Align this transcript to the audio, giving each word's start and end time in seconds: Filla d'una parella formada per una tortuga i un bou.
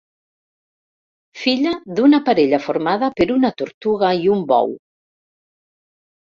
Filla 1.41 1.73
d'una 1.99 2.19
parella 2.29 2.59
formada 2.63 3.11
per 3.21 3.27
una 3.35 3.53
tortuga 3.61 4.11
i 4.23 4.27
un 4.37 4.43
bou. 4.55 4.75